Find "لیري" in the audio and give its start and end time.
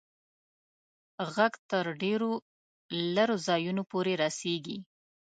3.15-3.37